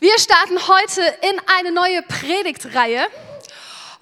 [0.00, 3.06] Wir starten heute in eine neue Predigtreihe.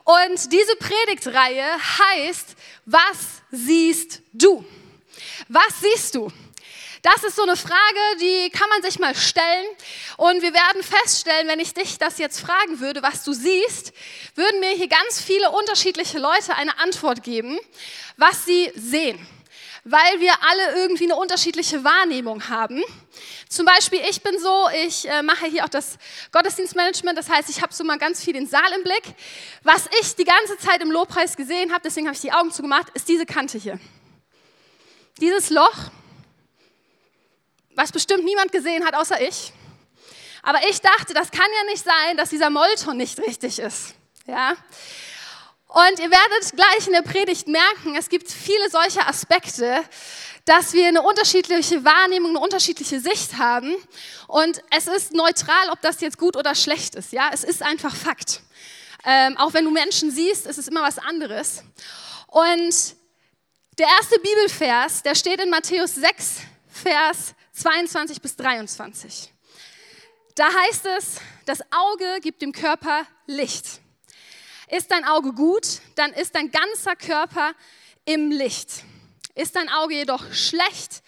[0.04, 1.67] Und diese Predigtreihe
[1.99, 4.65] heißt, was siehst du?
[5.49, 6.33] Was siehst du?
[7.02, 9.66] Das ist so eine Frage, die kann man sich mal stellen.
[10.16, 13.93] Und wir werden feststellen, wenn ich dich das jetzt fragen würde, was du siehst,
[14.34, 17.59] würden mir hier ganz viele unterschiedliche Leute eine Antwort geben,
[18.16, 19.24] was sie sehen.
[19.84, 22.82] Weil wir alle irgendwie eine unterschiedliche Wahrnehmung haben.
[23.48, 25.98] Zum Beispiel, ich bin so, ich äh, mache hier auch das
[26.30, 29.02] Gottesdienstmanagement, das heißt, ich habe so mal ganz viel den Saal im Blick.
[29.64, 32.90] Was ich die ganze Zeit im Lobpreis gesehen habe, deswegen habe ich die Augen zugemacht,
[32.95, 33.80] ist diese Kante hier.
[35.20, 35.90] Dieses Loch,
[37.74, 39.52] was bestimmt niemand gesehen hat, außer ich.
[40.42, 43.95] Aber ich dachte, das kann ja nicht sein, dass dieser Molton nicht richtig ist.
[44.26, 44.56] Ja?
[45.72, 49.82] Und ihr werdet gleich in der Predigt merken, es gibt viele solche Aspekte,
[50.45, 53.74] dass wir eine unterschiedliche Wahrnehmung, eine unterschiedliche Sicht haben.
[54.28, 57.10] Und es ist neutral, ob das jetzt gut oder schlecht ist.
[57.12, 58.42] Ja, es ist einfach Fakt.
[59.06, 61.64] Ähm, auch wenn du Menschen siehst, ist es immer was anderes.
[62.26, 62.95] Und
[63.79, 69.33] der erste Bibelvers, der steht in Matthäus 6, Vers 22 bis 23.
[70.34, 73.81] Da heißt es, das Auge gibt dem Körper Licht.
[74.75, 77.53] Ist dein Auge gut, dann ist dein ganzer Körper
[78.06, 78.84] im Licht.
[79.34, 81.03] Ist dein Auge jedoch schlecht,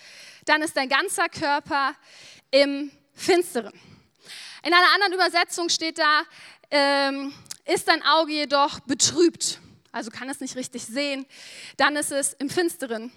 [0.45, 1.95] dann ist dein ganzer Körper
[2.51, 3.73] im Finsteren.
[4.65, 6.25] In einer anderen Übersetzung steht da,
[6.71, 7.33] ähm,
[7.65, 9.61] ist dein Auge jedoch betrübt,
[9.93, 11.25] also kann es nicht richtig sehen,
[11.79, 13.13] dann ist es im Finsteren.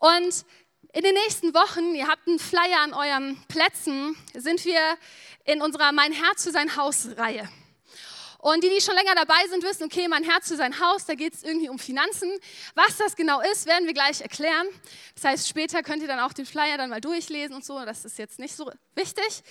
[0.00, 0.46] Und
[0.94, 4.96] in den nächsten Wochen, ihr habt einen Flyer an euren Plätzen, sind wir
[5.44, 7.46] in unserer Mein Herz für sein Haus Reihe.
[8.42, 11.14] Und die, die schon länger dabei sind, wissen, okay, mein Herz für sein Haus, da
[11.14, 12.28] geht es irgendwie um Finanzen.
[12.74, 14.66] Was das genau ist, werden wir gleich erklären.
[15.14, 17.84] Das heißt, später könnt ihr dann auch den Flyer dann mal durchlesen und so.
[17.84, 19.44] Das ist jetzt nicht so wichtig.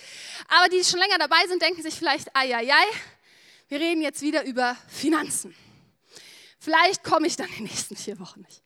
[0.46, 2.86] Aber die, die schon länger dabei sind, denken sich vielleicht, ai, ai, ai,
[3.68, 5.56] wir reden jetzt wieder über Finanzen.
[6.58, 8.61] Vielleicht komme ich dann in den nächsten vier Wochen nicht.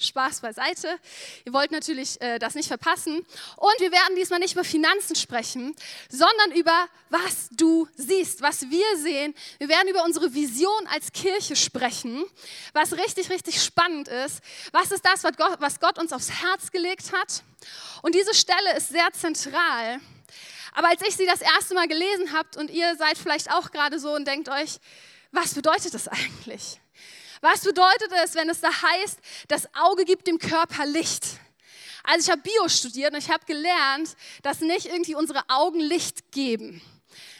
[0.00, 0.98] Spaß beiseite.
[1.44, 3.18] Ihr wollt natürlich äh, das nicht verpassen.
[3.56, 5.74] Und wir werden diesmal nicht über Finanzen sprechen,
[6.08, 9.34] sondern über was du siehst, was wir sehen.
[9.58, 12.24] Wir werden über unsere Vision als Kirche sprechen,
[12.72, 14.40] was richtig, richtig spannend ist.
[14.72, 17.42] Was ist das, was Gott, was Gott uns aufs Herz gelegt hat?
[18.02, 20.00] Und diese Stelle ist sehr zentral.
[20.72, 23.98] Aber als ich sie das erste Mal gelesen habe und ihr seid vielleicht auch gerade
[23.98, 24.78] so und denkt euch,
[25.32, 26.80] was bedeutet das eigentlich?
[27.40, 29.18] Was bedeutet es, wenn es da heißt,
[29.48, 31.24] das Auge gibt dem Körper Licht?
[32.02, 36.32] Also ich habe Bio studiert und ich habe gelernt, dass nicht irgendwie unsere Augen Licht
[36.32, 36.82] geben.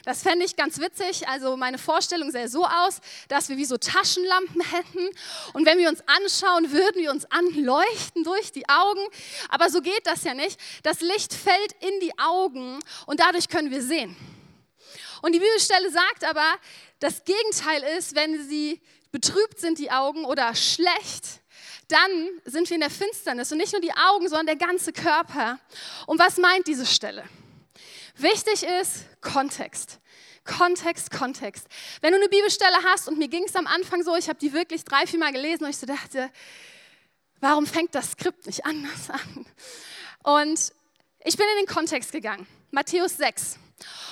[0.03, 1.27] Das fände ich ganz witzig.
[1.27, 5.09] Also meine Vorstellung sähe so aus, dass wir wie so Taschenlampen hätten
[5.53, 9.01] und wenn wir uns anschauen, würden wir uns anleuchten durch die Augen.
[9.49, 10.59] Aber so geht das ja nicht.
[10.83, 14.15] Das Licht fällt in die Augen und dadurch können wir sehen.
[15.21, 16.55] Und die Bibelstelle sagt aber,
[16.99, 21.41] das Gegenteil ist, wenn sie betrübt sind die Augen oder schlecht,
[21.87, 25.59] dann sind wir in der Finsternis und nicht nur die Augen, sondern der ganze Körper.
[26.07, 27.23] Und was meint diese Stelle?
[28.15, 29.99] Wichtig ist Kontext.
[30.45, 31.67] Kontext, Kontext.
[32.01, 34.53] Wenn du eine Bibelstelle hast, und mir ging es am Anfang so, ich habe die
[34.53, 36.31] wirklich drei, vier Mal gelesen und ich so dachte,
[37.39, 39.45] warum fängt das Skript nicht anders an?
[40.23, 40.73] Und
[41.23, 42.47] ich bin in den Kontext gegangen.
[42.71, 43.57] Matthäus 6.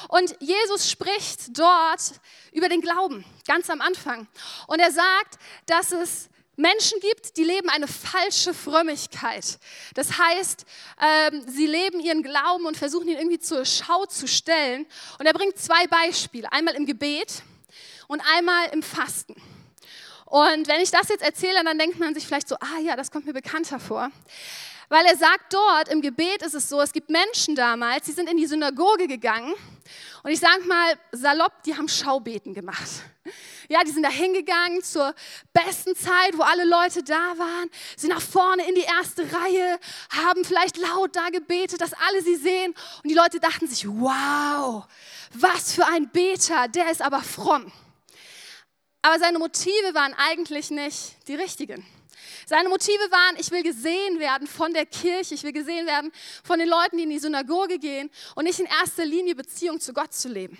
[0.07, 2.19] Und Jesus spricht dort
[2.51, 4.27] über den Glauben, ganz am Anfang.
[4.67, 9.59] Und er sagt, dass es Menschen gibt, die leben eine falsche Frömmigkeit.
[9.93, 10.65] Das heißt,
[11.01, 14.85] ähm, sie leben ihren Glauben und versuchen ihn irgendwie zur Schau zu stellen.
[15.19, 17.43] Und er bringt zwei Beispiele, einmal im Gebet
[18.07, 19.35] und einmal im Fasten.
[20.25, 23.09] Und wenn ich das jetzt erzähle, dann denkt man sich vielleicht so, ah ja, das
[23.09, 24.11] kommt mir bekannter vor.
[24.89, 28.27] Weil er sagt dort, im Gebet ist es so, es gibt Menschen damals, die sind
[28.29, 29.53] in die Synagoge gegangen
[30.23, 32.89] und ich sage mal salopp, die haben Schaubeten gemacht.
[33.69, 35.13] Ja, die sind da hingegangen zur
[35.53, 39.79] besten Zeit, wo alle Leute da waren, sind nach vorne in die erste Reihe,
[40.09, 42.73] haben vielleicht laut da gebetet, dass alle sie sehen
[43.03, 44.85] und die Leute dachten sich, wow,
[45.33, 47.71] was für ein Beter, der ist aber fromm.
[49.03, 51.85] Aber seine Motive waren eigentlich nicht die richtigen.
[52.45, 56.11] Seine Motive waren, ich will gesehen werden von der Kirche, ich will gesehen werden
[56.43, 59.93] von den Leuten, die in die Synagoge gehen und nicht in erster Linie Beziehung zu
[59.93, 60.57] Gott zu leben.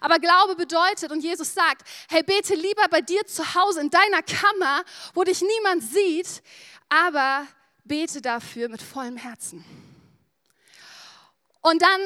[0.00, 4.22] Aber Glaube bedeutet, und Jesus sagt, hey, bete lieber bei dir zu Hause in deiner
[4.22, 4.82] Kammer,
[5.14, 6.42] wo dich niemand sieht,
[6.88, 7.46] aber
[7.84, 9.64] bete dafür mit vollem Herzen.
[11.62, 12.00] Und dann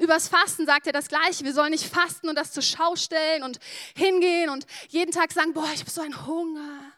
[0.00, 1.44] übers Fasten sagt er das Gleiche.
[1.44, 3.58] Wir sollen nicht fasten und das zur Schau stellen und
[3.96, 6.89] hingehen und jeden Tag sagen, boah, ich habe so einen Hunger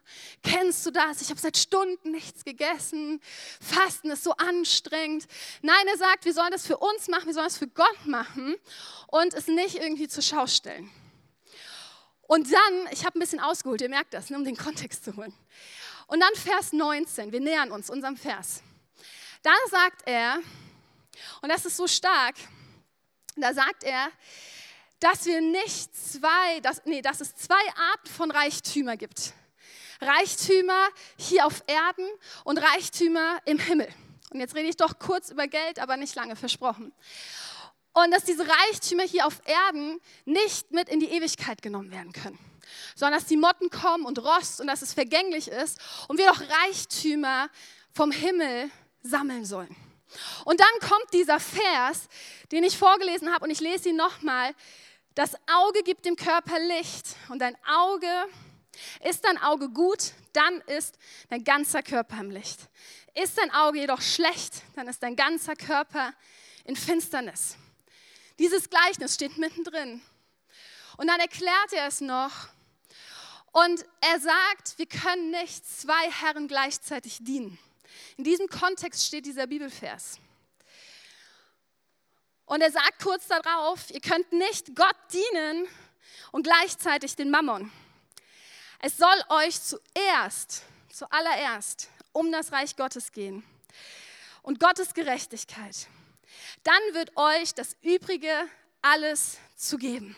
[0.42, 1.22] kennst du das?
[1.22, 3.20] Ich habe seit Stunden nichts gegessen.
[3.60, 5.26] Fasten ist so anstrengend.
[5.62, 8.56] Nein, er sagt, wir sollen das für uns machen, wir sollen das für Gott machen
[9.08, 10.90] und es nicht irgendwie zur Schau stellen.
[12.22, 15.16] Und dann, ich habe ein bisschen ausgeholt, ihr merkt das, ne, um den Kontext zu
[15.16, 15.34] holen.
[16.06, 18.62] Und dann Vers 19, wir nähern uns unserem Vers.
[19.42, 20.38] Da sagt er,
[21.40, 22.36] und das ist so stark,
[23.36, 24.08] da sagt er,
[25.00, 27.62] dass wir nicht zwei, dass, nee, dass es zwei
[27.92, 29.34] Arten von Reichtümer gibt.
[30.02, 32.06] Reichtümer hier auf Erden
[32.44, 33.88] und Reichtümer im Himmel.
[34.32, 36.92] Und jetzt rede ich doch kurz über Geld, aber nicht lange versprochen.
[37.92, 42.38] Und dass diese Reichtümer hier auf Erden nicht mit in die Ewigkeit genommen werden können,
[42.94, 45.78] sondern dass die Motten kommen und Rost und dass es vergänglich ist
[46.08, 47.50] und wir doch Reichtümer
[47.92, 48.70] vom Himmel
[49.02, 49.76] sammeln sollen.
[50.44, 52.08] Und dann kommt dieser Vers,
[52.50, 54.54] den ich vorgelesen habe und ich lese ihn nochmal.
[55.14, 58.08] Das Auge gibt dem Körper Licht und dein Auge,
[59.04, 60.98] ist dein Auge gut, dann ist
[61.28, 62.60] dein ganzer Körper im Licht.
[63.14, 66.14] Ist dein Auge jedoch schlecht, dann ist dein ganzer Körper
[66.64, 67.56] in Finsternis.
[68.38, 70.00] Dieses Gleichnis steht mittendrin.
[70.96, 72.48] Und dann erklärt er es noch.
[73.52, 77.58] Und er sagt, wir können nicht zwei Herren gleichzeitig dienen.
[78.16, 80.18] In diesem Kontext steht dieser Bibelvers.
[82.46, 85.68] Und er sagt kurz darauf, ihr könnt nicht Gott dienen
[86.32, 87.70] und gleichzeitig den Mammon.
[88.84, 93.44] Es soll euch zuerst, zuallererst um das Reich Gottes gehen
[94.42, 95.86] und Gottes Gerechtigkeit.
[96.64, 98.32] Dann wird euch das Übrige
[98.80, 100.16] alles zu geben.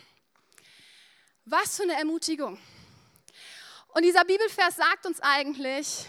[1.44, 2.58] Was für eine Ermutigung.
[3.88, 6.06] Und dieser Bibelvers sagt uns eigentlich,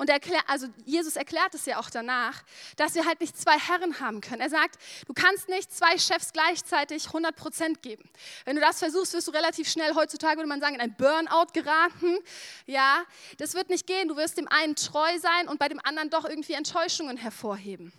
[0.00, 2.42] und erklär, also Jesus erklärt es ja auch danach,
[2.76, 4.40] dass wir halt nicht zwei Herren haben können.
[4.40, 8.08] Er sagt, du kannst nicht zwei Chefs gleichzeitig 100 Prozent geben.
[8.46, 11.52] Wenn du das versuchst, wirst du relativ schnell, heutzutage würde man sagen, in ein Burnout
[11.52, 12.16] geraten.
[12.64, 13.02] Ja,
[13.36, 14.08] das wird nicht gehen.
[14.08, 17.92] Du wirst dem einen treu sein und bei dem anderen doch irgendwie Enttäuschungen hervorheben.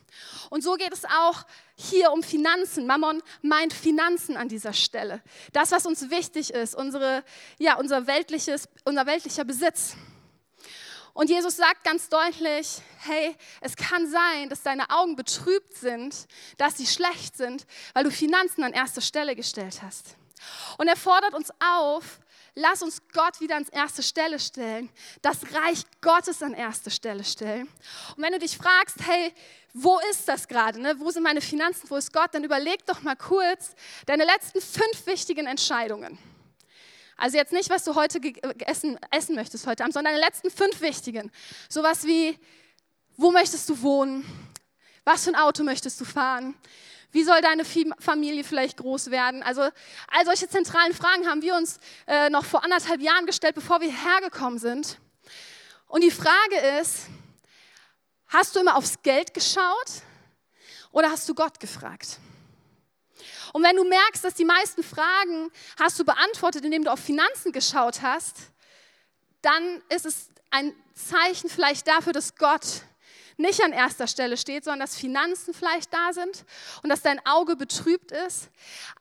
[0.50, 1.46] Und so geht es auch
[1.76, 2.88] hier um Finanzen.
[2.88, 5.22] Mammon meint Finanzen an dieser Stelle.
[5.54, 7.24] Das, was uns wichtig ist, unsere,
[7.60, 9.96] ja, unser, weltliches, unser weltlicher Besitz.
[11.14, 16.28] Und Jesus sagt ganz deutlich, hey, es kann sein, dass deine Augen betrübt sind,
[16.58, 20.16] dass sie schlecht sind, weil du Finanzen an erste Stelle gestellt hast.
[20.78, 22.20] Und er fordert uns auf,
[22.56, 24.90] lass uns Gott wieder ans erste Stelle stellen,
[25.22, 27.68] das Reich Gottes an erste Stelle stellen.
[28.16, 29.34] Und wenn du dich fragst, hey,
[29.74, 30.82] wo ist das gerade?
[30.82, 31.00] Ne?
[31.00, 31.90] Wo sind meine Finanzen?
[31.90, 32.34] Wo ist Gott?
[32.34, 33.76] Dann überleg doch mal kurz
[34.06, 36.18] deine letzten fünf wichtigen Entscheidungen.
[37.22, 38.20] Also jetzt nicht, was du heute
[38.66, 41.32] essen, essen möchtest heute Abend, sondern deine letzten fünf wichtigen.
[41.70, 42.36] Sowas wie,
[43.16, 44.26] wo möchtest du wohnen?
[45.04, 46.56] Was für ein Auto möchtest du fahren?
[47.12, 49.44] Wie soll deine Familie vielleicht groß werden?
[49.44, 53.82] Also all solche zentralen Fragen haben wir uns äh, noch vor anderthalb Jahren gestellt, bevor
[53.82, 54.98] wir hergekommen sind.
[55.88, 57.02] Und die Frage ist,
[58.30, 59.92] hast du immer aufs Geld geschaut
[60.92, 62.18] oder hast du Gott gefragt?
[63.54, 67.52] Und wenn du merkst, dass die meisten Fragen hast du beantwortet, indem du auf Finanzen
[67.52, 68.36] geschaut hast,
[69.42, 72.84] dann ist es ein Zeichen vielleicht dafür, dass Gott
[73.38, 76.46] nicht an erster Stelle steht, sondern dass Finanzen vielleicht da sind
[76.84, 78.50] und dass dein Auge betrübt ist.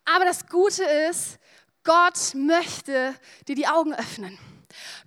[0.04, 1.38] Aber das Gute ist,
[1.84, 3.14] Gott möchte
[3.46, 4.38] dir die Augen öffnen.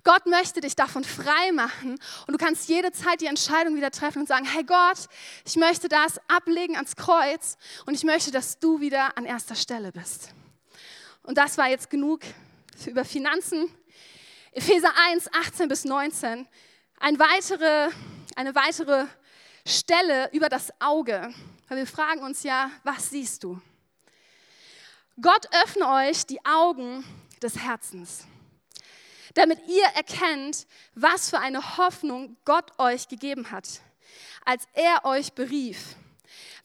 [0.02, 4.20] Gott möchte dich davon frei machen und du kannst jede Zeit die Entscheidung wieder treffen
[4.20, 5.08] und sagen, hey Gott,
[5.44, 7.56] ich möchte das ablegen ans Kreuz
[7.86, 10.30] und ich möchte, dass du wieder an erster Stelle bist.
[11.22, 12.20] Und das war jetzt genug
[12.76, 13.68] für über Finanzen.
[14.52, 16.46] Epheser 1, 18 bis 19.
[17.00, 17.90] Ein weitere,
[18.36, 19.06] eine weitere
[19.66, 21.32] Stelle über das Auge.
[21.68, 23.60] Weil wir fragen uns ja, was siehst du?
[25.20, 27.04] Gott öffne euch die Augen
[27.40, 28.26] des Herzens
[29.34, 33.80] damit ihr erkennt, was für eine Hoffnung Gott euch gegeben hat,
[34.44, 35.96] als er euch berief.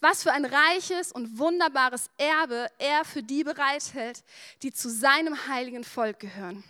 [0.02, 4.24] Was für ein reiches und wunderbares Erbe er für die bereithält,
[4.62, 6.64] die zu seinem heiligen Volk gehören.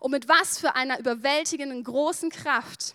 [0.00, 2.94] Und mit was für einer überwältigenden großen Kraft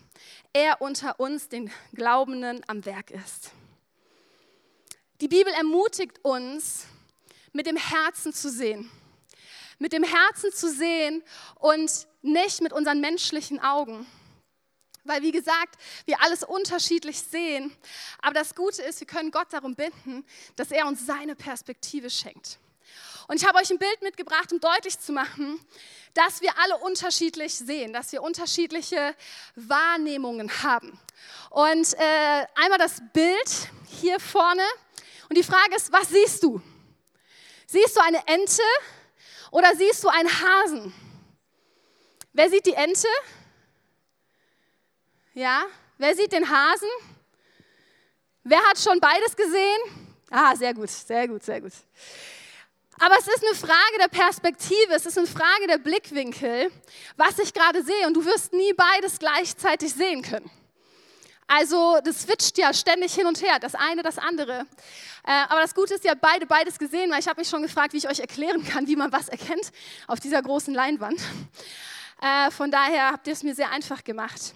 [0.51, 3.51] er unter uns, den Glaubenden, am Werk ist.
[5.21, 6.85] Die Bibel ermutigt uns,
[7.51, 8.89] mit dem Herzen zu sehen
[9.79, 11.23] mit dem Herzen zu sehen
[11.55, 14.05] und nicht mit unseren menschlichen Augen.
[15.05, 17.75] Weil, wie gesagt, wir alles unterschiedlich sehen.
[18.21, 22.59] Aber das Gute ist, wir können Gott darum bitten, dass er uns seine Perspektive schenkt.
[23.27, 25.59] Und ich habe euch ein Bild mitgebracht, um deutlich zu machen,
[26.13, 29.15] dass wir alle unterschiedlich sehen, dass wir unterschiedliche
[29.55, 30.99] Wahrnehmungen haben.
[31.51, 34.63] Und äh, einmal das Bild hier vorne.
[35.29, 36.61] Und die Frage ist, was siehst du?
[37.67, 38.63] Siehst du eine Ente
[39.51, 40.93] oder siehst du einen Hasen?
[42.33, 43.07] Wer sieht die Ente?
[45.33, 45.65] Ja?
[45.97, 46.89] Wer sieht den Hasen?
[48.43, 49.81] Wer hat schon beides gesehen?
[50.29, 51.73] Ah, sehr gut, sehr gut, sehr gut.
[52.99, 56.71] Aber es ist eine Frage der Perspektive, es ist eine Frage der Blickwinkel,
[57.15, 58.07] was ich gerade sehe.
[58.07, 60.51] Und du wirst nie beides gleichzeitig sehen können.
[61.51, 64.67] Also das switcht ja ständig hin und her, das eine, das andere.
[65.25, 67.93] Äh, aber das Gute ist, habt beide beides gesehen, weil ich habe mich schon gefragt,
[67.93, 69.71] wie ich euch erklären kann, wie man was erkennt
[70.05, 71.19] auf dieser großen Leinwand.
[72.21, 74.53] Äh, von daher habt ihr es mir sehr einfach gemacht.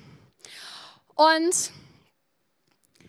[1.16, 1.72] Und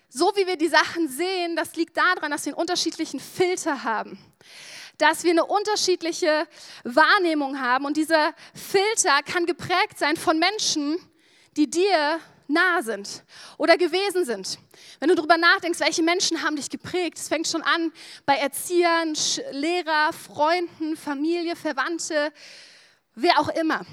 [0.08, 4.18] so wie wir die Sachen sehen, das liegt daran, dass wir einen unterschiedlichen Filter haben
[4.96, 6.46] dass wir eine unterschiedliche
[6.84, 7.84] Wahrnehmung haben.
[7.84, 10.96] Und dieser Filter kann geprägt sein von Menschen,
[11.56, 13.24] die dir nah sind
[13.58, 14.58] oder gewesen sind.
[15.00, 17.92] Wenn du darüber nachdenkst, welche Menschen haben dich geprägt, es fängt schon an
[18.26, 19.14] bei Erziehern,
[19.52, 22.32] Lehrer, Freunden, Familie, Verwandte,
[23.14, 23.84] wer auch immer.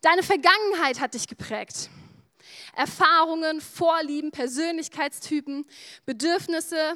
[0.00, 1.90] Deine Vergangenheit hat dich geprägt.
[2.76, 5.66] Erfahrungen, Vorlieben, Persönlichkeitstypen,
[6.06, 6.94] Bedürfnisse,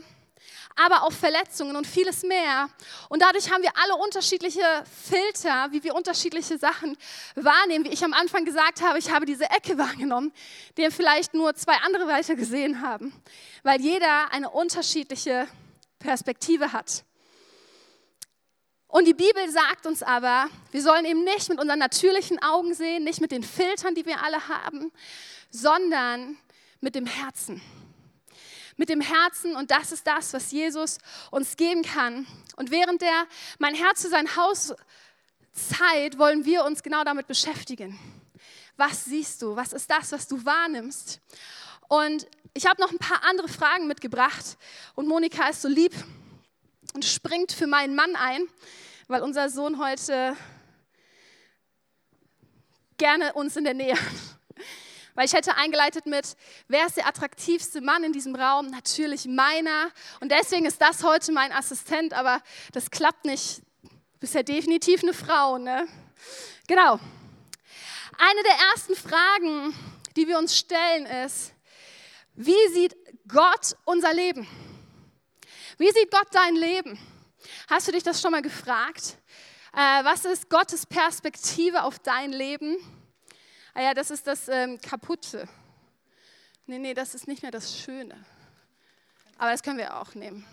[0.77, 2.69] aber auch Verletzungen und vieles mehr.
[3.09, 4.63] Und dadurch haben wir alle unterschiedliche
[5.09, 6.97] Filter, wie wir unterschiedliche Sachen
[7.35, 7.85] wahrnehmen.
[7.85, 10.33] Wie ich am Anfang gesagt habe, ich habe diese Ecke wahrgenommen,
[10.77, 13.13] die vielleicht nur zwei andere weiter gesehen haben,
[13.63, 15.49] weil jeder eine unterschiedliche
[15.99, 17.05] Perspektive hat.
[18.89, 23.05] Und die Bibel sagt uns aber, wir sollen eben nicht mit unseren natürlichen Augen sehen,
[23.05, 24.93] nicht mit den Filtern, die wir alle haben,
[25.51, 26.37] sondern
[26.81, 27.63] mit dem Herzen
[28.77, 30.99] mit dem Herzen und das ist das, was Jesus
[31.31, 32.27] uns geben kann.
[32.57, 33.27] Und während der
[33.59, 34.75] Mein Herz für sein Haus
[35.53, 37.99] Zeit wollen wir uns genau damit beschäftigen.
[38.77, 39.55] Was siehst du?
[39.55, 41.21] Was ist das, was du wahrnimmst?
[41.89, 44.57] Und ich habe noch ein paar andere Fragen mitgebracht
[44.95, 45.93] und Monika ist so lieb
[46.95, 48.43] und springt für meinen Mann ein,
[49.09, 50.37] weil unser Sohn heute
[52.99, 53.97] gerne uns in der Nähe
[55.15, 56.37] weil ich hätte eingeleitet mit,
[56.69, 58.67] wer ist der attraktivste Mann in diesem Raum?
[58.69, 59.91] Natürlich meiner.
[60.21, 62.43] Und deswegen ist das heute mein Assistent, aber
[62.73, 63.63] das klappt nicht.
[63.83, 65.87] Du bist ja definitiv eine Frau, ne?
[66.67, 66.99] Genau.
[68.19, 69.75] Eine der ersten Fragen,
[70.17, 71.53] die wir uns stellen, ist,
[72.35, 72.97] wie sieht
[73.29, 74.47] Gott unser Leben?
[75.79, 76.99] Wie sieht Gott dein Leben?
[77.69, 79.19] Hast du dich das schon mal gefragt?
[79.73, 82.77] Äh, was ist Gottes Perspektive auf dein Leben?
[83.75, 85.49] Ah ja, das ist das ähm, Kaputte.
[86.67, 88.25] Nee, nee, das ist nicht mehr das Schöne.
[89.39, 90.47] Aber das können wir auch nehmen.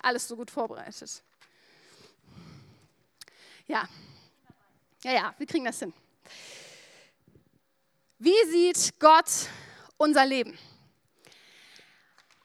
[0.00, 1.22] Alles so gut vorbereitet.
[3.66, 3.88] Ja,
[5.04, 5.92] ja, ja, wir kriegen das hin.
[8.18, 9.30] Wie sieht Gott
[9.96, 10.56] unser Leben?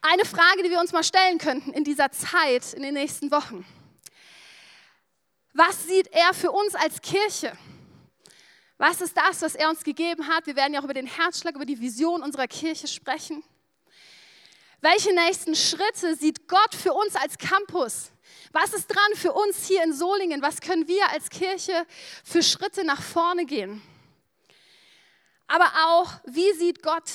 [0.01, 3.65] Eine Frage, die wir uns mal stellen könnten in dieser Zeit, in den nächsten Wochen.
[5.53, 7.57] Was sieht er für uns als Kirche?
[8.77, 10.45] Was ist das, was er uns gegeben hat?
[10.45, 13.43] Wir werden ja auch über den Herzschlag, über die Vision unserer Kirche sprechen.
[14.81, 18.11] Welche nächsten Schritte sieht Gott für uns als Campus?
[18.51, 20.43] Was ist dran für uns hier in Solingen?
[20.43, 21.87] Was können wir als Kirche
[22.23, 23.81] für Schritte nach vorne gehen?
[25.47, 27.09] Aber auch, wie sieht Gott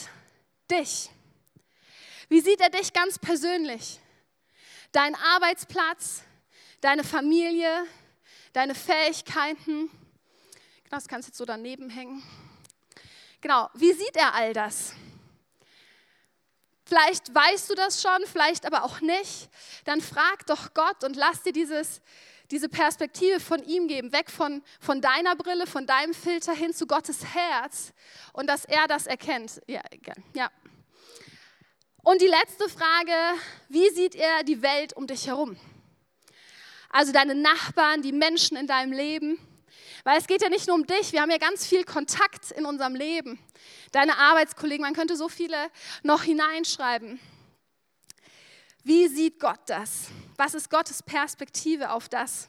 [0.71, 1.11] dich?
[2.29, 4.01] Wie sieht er dich ganz persönlich?
[4.91, 6.23] Dein Arbeitsplatz,
[6.81, 7.87] deine Familie,
[8.53, 9.91] deine Fähigkeiten,
[10.93, 12.23] das kannst du jetzt so daneben hängen.
[13.41, 14.93] Genau, wie sieht er all das?
[16.85, 19.49] Vielleicht weißt du das schon, vielleicht aber auch nicht.
[19.87, 22.03] Dann frag doch Gott und lass dir dieses,
[22.51, 26.87] diese Perspektive von ihm geben, weg von, von deiner Brille, von deinem Filter hin zu
[26.87, 27.95] Gottes Herz
[28.35, 29.63] und dass er das erkennt.
[29.67, 29.81] Ja,
[30.35, 30.51] ja.
[32.03, 33.15] Und die letzte Frage,
[33.71, 35.57] wie sieht er die Welt um dich herum?
[36.91, 39.39] Also deine Nachbarn, die Menschen in deinem Leben.
[40.05, 42.67] Weil es geht ja nicht nur um dich, wir haben ja ganz viel Kontakt in
[42.67, 43.39] unserem Leben.
[43.93, 45.71] Deine Arbeitskollegen, man könnte so viele
[46.03, 47.21] noch hineinschreiben.
[48.83, 50.09] Wie sieht Gott das?
[50.37, 52.49] Was ist Gottes Perspektive auf das?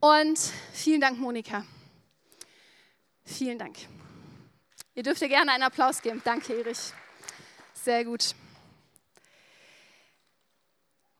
[0.00, 0.38] Und
[0.72, 1.66] vielen Dank, Monika.
[3.24, 3.76] Vielen Dank.
[4.94, 6.22] Ihr dürft ihr gerne einen Applaus geben.
[6.24, 6.92] Danke, Erich.
[7.74, 8.34] Sehr gut.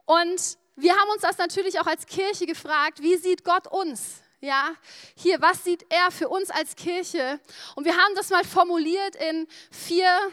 [0.07, 4.21] Und wir haben uns das natürlich auch als Kirche gefragt, wie sieht Gott uns?
[4.44, 4.75] Ja,
[5.14, 7.38] hier, was sieht er für uns als Kirche?
[7.76, 10.32] Und wir haben das mal formuliert in vier,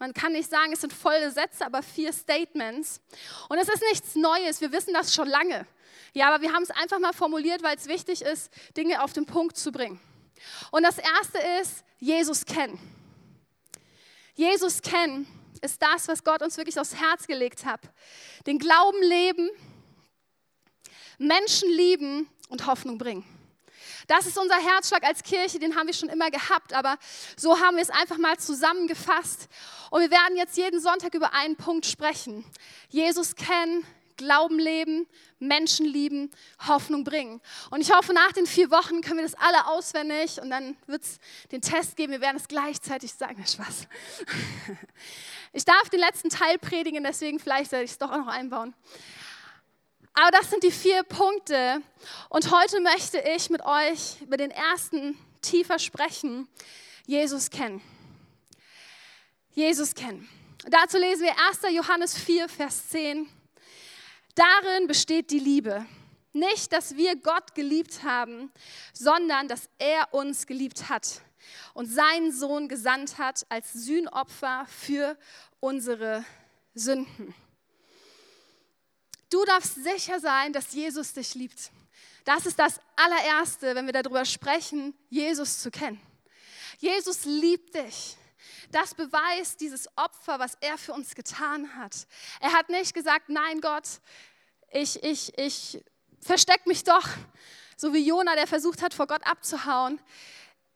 [0.00, 3.00] man kann nicht sagen, es sind volle Sätze, aber vier Statements.
[3.48, 5.64] Und es ist nichts Neues, wir wissen das schon lange.
[6.12, 9.26] Ja, aber wir haben es einfach mal formuliert, weil es wichtig ist, Dinge auf den
[9.26, 10.00] Punkt zu bringen.
[10.72, 12.80] Und das erste ist, Jesus kennen.
[14.34, 15.28] Jesus kennen
[15.62, 17.80] ist das, was Gott uns wirklich aufs Herz gelegt hat.
[18.48, 19.50] Den Glauben leben,
[21.18, 23.24] Menschen lieben und Hoffnung bringen.
[24.06, 26.98] Das ist unser Herzschlag als Kirche, den haben wir schon immer gehabt, aber
[27.36, 29.48] so haben wir es einfach mal zusammengefasst.
[29.90, 32.44] Und wir werden jetzt jeden Sonntag über einen Punkt sprechen.
[32.90, 33.84] Jesus kennen,
[34.16, 35.08] Glauben leben,
[35.40, 36.30] Menschen lieben,
[36.68, 37.40] Hoffnung bringen.
[37.70, 41.02] Und ich hoffe, nach den vier Wochen können wir das alle auswendig und dann wird
[41.02, 41.18] es
[41.50, 42.12] den Test geben.
[42.12, 43.44] Wir werden es gleichzeitig sagen.
[43.44, 43.88] Spaß.
[45.56, 48.74] Ich darf den letzten Teil predigen, deswegen vielleicht werde ich es doch auch noch einbauen.
[50.14, 51.82] Aber das sind die vier Punkte.
[52.28, 56.48] Und heute möchte ich mit euch über den ersten tiefer sprechen.
[57.04, 57.82] Jesus kennen.
[59.50, 60.28] Jesus kennen.
[60.68, 61.74] dazu lesen wir 1.
[61.74, 63.28] Johannes 4, Vers 10.
[64.36, 65.84] Darin besteht die Liebe.
[66.32, 68.52] Nicht, dass wir Gott geliebt haben,
[68.92, 71.20] sondern dass er uns geliebt hat
[71.72, 75.16] und seinen Sohn gesandt hat als Sühnopfer für
[75.60, 76.24] unsere
[76.74, 77.34] Sünden.
[79.30, 81.70] Du darfst sicher sein, dass Jesus dich liebt.
[82.24, 86.00] Das ist das allererste, wenn wir darüber sprechen, Jesus zu kennen.
[86.78, 88.16] Jesus liebt dich.
[88.70, 92.06] Das beweist dieses Opfer, was er für uns getan hat.
[92.40, 93.84] Er hat nicht gesagt, nein Gott,
[94.72, 95.84] ich, ich, ich
[96.20, 97.08] versteck mich doch,
[97.76, 100.00] so wie Jona, der versucht hat, vor Gott abzuhauen.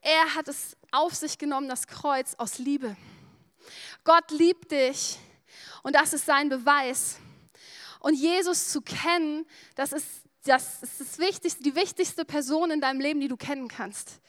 [0.01, 2.95] Er hat es auf sich genommen, das Kreuz aus Liebe.
[4.03, 5.17] Gott liebt dich
[5.83, 7.17] und das ist sein Beweis.
[7.99, 10.07] Und Jesus zu kennen, das ist
[10.45, 14.19] das ist das wichtigste, die wichtigste Person in deinem Leben, die du kennen kannst.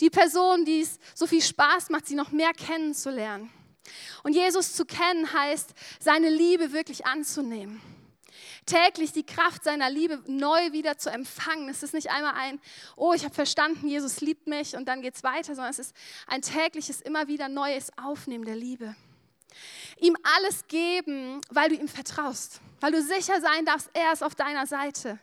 [0.00, 3.50] Die Person, die es so viel Spaß macht, sie noch mehr kennenzulernen.
[4.22, 7.80] Und Jesus zu kennen heißt, seine Liebe wirklich anzunehmen.
[8.66, 11.68] Täglich die Kraft seiner Liebe neu wieder zu empfangen.
[11.68, 12.60] Es ist nicht einmal ein,
[12.96, 15.94] oh, ich habe verstanden, Jesus liebt mich und dann geht es weiter, sondern es ist
[16.26, 18.94] ein tägliches, immer wieder neues Aufnehmen der Liebe.
[19.98, 24.34] Ihm alles geben, weil du ihm vertraust, weil du sicher sein darfst, er ist auf
[24.34, 25.18] deiner Seite.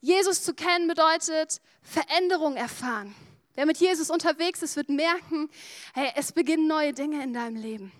[0.00, 3.14] Jesus zu kennen bedeutet Veränderung erfahren.
[3.54, 5.48] Wer mit Jesus unterwegs ist, wird merken,
[5.94, 7.92] hey, es beginnen neue Dinge in deinem Leben.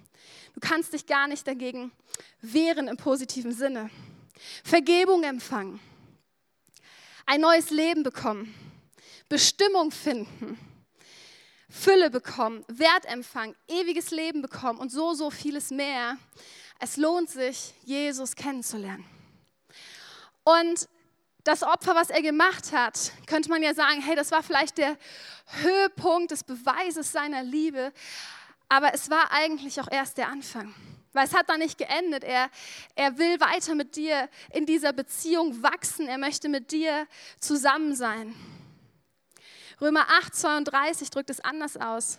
[0.55, 1.93] Du kannst dich gar nicht dagegen
[2.41, 3.91] wehren im positiven Sinne.
[4.65, 5.81] Vergebung empfangen,
[7.27, 8.55] ein neues Leben bekommen,
[9.29, 10.59] Bestimmung finden,
[11.69, 16.17] Fülle bekommen, Wertempfang, ewiges Leben bekommen und so, so vieles mehr.
[16.79, 19.05] Es lohnt sich, Jesus kennenzulernen.
[20.45, 20.89] Und
[21.45, 24.97] das Opfer, was er gemacht hat, könnte man ja sagen, hey, das war vielleicht der
[25.63, 27.93] Höhepunkt des Beweises seiner Liebe,
[28.69, 30.75] aber es war eigentlich auch erst der Anfang.
[31.13, 32.23] Weil es hat da nicht geendet.
[32.23, 32.51] Er,
[32.95, 36.07] er will weiter mit dir in dieser Beziehung wachsen.
[36.07, 37.07] Er möchte mit dir
[37.41, 38.35] zusammen sein.
[39.81, 42.19] Römer 8, 32 drückt es anders aus.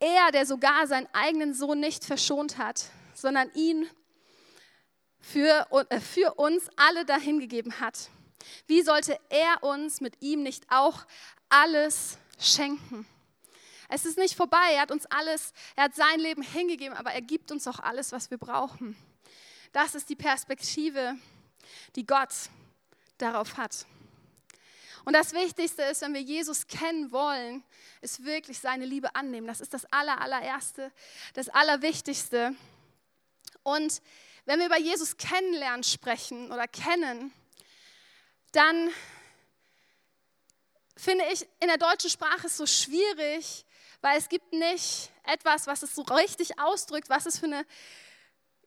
[0.00, 2.90] Er, der sogar seinen eigenen Sohn nicht verschont hat,
[3.22, 3.88] sondern ihn
[5.18, 8.10] für, äh, für uns alle dahingegeben hat
[8.66, 11.06] wie sollte er uns mit ihm nicht auch
[11.48, 13.06] alles schenken?
[13.88, 17.20] Es ist nicht vorbei, er hat uns alles, er hat sein Leben hingegeben, aber er
[17.20, 18.96] gibt uns auch alles, was wir brauchen.
[19.72, 21.14] Das ist die Perspektive,
[21.94, 22.32] die Gott
[23.18, 23.86] darauf hat.
[25.04, 27.64] Und das Wichtigste ist, wenn wir Jesus kennen wollen,
[28.00, 29.46] ist wirklich seine Liebe annehmen.
[29.46, 30.92] Das ist das aller, allererste,
[31.34, 32.54] das Allerwichtigste.
[33.62, 34.02] Und
[34.44, 37.32] wenn wir über Jesus kennenlernen sprechen oder kennen,
[38.52, 38.90] dann
[40.96, 43.64] finde ich in der deutschen Sprache es so schwierig,
[44.00, 47.64] weil es gibt nicht etwas, was es so richtig ausdrückt, was es für eine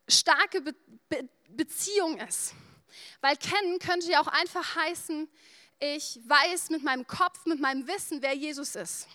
[0.08, 0.74] starke Be
[1.08, 2.54] Be Beziehung ist.
[3.20, 5.28] Weil kennen könnte ja auch einfach heißen,
[5.78, 9.06] ich weiß mit meinem Kopf, mit meinem Wissen, wer Jesus ist.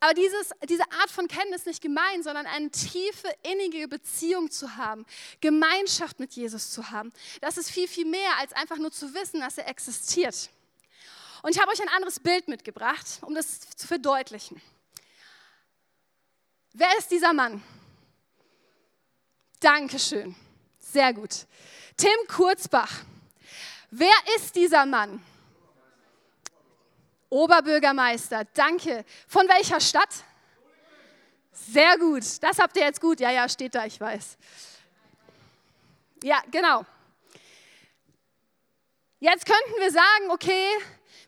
[0.00, 5.04] Aber dieses, diese Art von Kenntnis nicht gemein, sondern eine tiefe, innige Beziehung zu haben,
[5.40, 9.40] Gemeinschaft mit Jesus zu haben, das ist viel, viel mehr als einfach nur zu wissen,
[9.40, 10.50] dass er existiert.
[11.42, 14.60] Und ich habe euch ein anderes Bild mitgebracht, um das zu verdeutlichen.
[16.72, 17.62] Wer ist dieser Mann?
[19.60, 20.36] Dankeschön.
[20.78, 21.46] Sehr gut.
[21.96, 23.00] Tim Kurzbach.
[23.90, 25.24] Wer ist dieser Mann?
[27.30, 29.04] Oberbürgermeister, danke.
[29.26, 30.24] Von welcher Stadt?
[31.52, 32.24] Sehr gut.
[32.42, 33.20] Das habt ihr jetzt gut.
[33.20, 34.38] Ja, ja, steht da, ich weiß.
[36.22, 36.84] Ja, genau.
[39.20, 40.68] Jetzt könnten wir sagen, okay,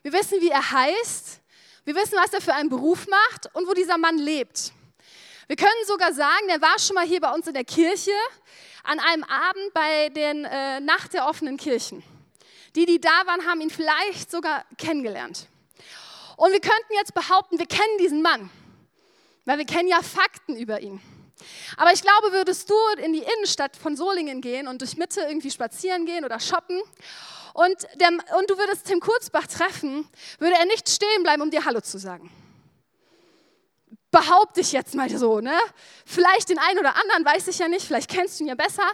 [0.01, 1.41] wir wissen, wie er heißt,
[1.83, 4.71] wir wissen, was er für einen Beruf macht und wo dieser Mann lebt.
[5.47, 8.11] Wir können sogar sagen, der war schon mal hier bei uns in der Kirche
[8.83, 12.03] an einem Abend bei den äh, Nacht der offenen Kirchen.
[12.75, 15.47] Die, die da waren, haben ihn vielleicht sogar kennengelernt.
[16.41, 18.49] Und wir könnten jetzt behaupten, wir kennen diesen Mann,
[19.45, 20.99] weil wir kennen ja Fakten über ihn.
[21.77, 25.51] Aber ich glaube, würdest du in die Innenstadt von Solingen gehen und durch Mitte irgendwie
[25.51, 26.81] spazieren gehen oder shoppen
[27.53, 30.07] und, der, und du würdest Tim Kurzbach treffen,
[30.39, 32.31] würde er nicht stehen bleiben, um dir Hallo zu sagen.
[34.09, 35.55] Behaupte ich jetzt mal so, ne?
[36.07, 38.89] Vielleicht den einen oder anderen, weiß ich ja nicht, vielleicht kennst du ihn ja besser.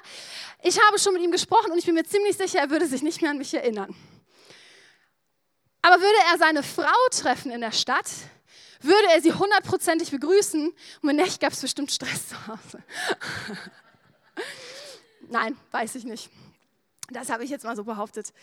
[0.63, 3.03] Ich habe schon mit ihm gesprochen und ich bin mir ziemlich sicher, er würde sich
[3.03, 3.95] nicht mehr an mich erinnern.
[5.81, 8.09] Aber würde er seine Frau treffen in der Stadt,
[8.81, 12.83] würde er sie hundertprozentig begrüßen und wenn nicht, gab es bestimmt Stress zu Hause.
[15.29, 16.29] Nein, weiß ich nicht.
[17.09, 18.33] Das habe ich jetzt mal so behauptet.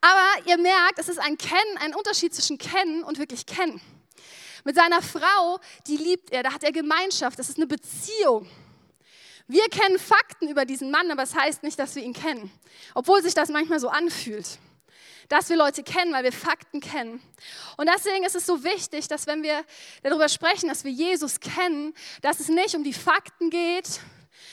[0.00, 3.80] Aber ihr merkt, es ist ein Kennen, ein Unterschied zwischen Kennen und wirklich Kennen.
[4.64, 8.48] Mit seiner Frau, die liebt er, da hat er Gemeinschaft, das ist eine Beziehung.
[9.46, 12.50] Wir kennen Fakten über diesen Mann, aber es das heißt nicht, dass wir ihn kennen,
[12.94, 14.58] obwohl sich das manchmal so anfühlt
[15.28, 17.20] dass wir Leute kennen, weil wir Fakten kennen.
[17.76, 19.64] Und deswegen ist es so wichtig, dass wenn wir
[20.02, 24.00] darüber sprechen, dass wir Jesus kennen, dass es nicht um die Fakten geht,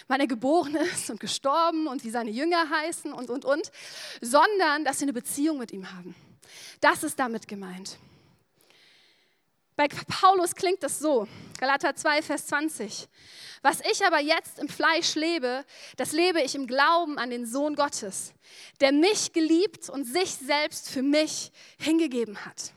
[0.08, 3.72] wann er geboren ist und gestorben und wie seine Jünger heißen und, und, und,
[4.22, 6.16] sondern dass wir eine Beziehung mit ihm haben.
[6.82, 7.98] Das ist damit gemeint.
[9.76, 11.28] Bei Paulus klingt das so,
[11.60, 13.10] Galater 2, Vers 20.
[13.62, 15.66] Was ich aber jetzt im Fleisch lebe,
[15.98, 18.34] das lebe ich im Glauben an den Sohn Gottes,
[18.80, 22.72] der mich geliebt und sich selbst für mich hingegeben hat.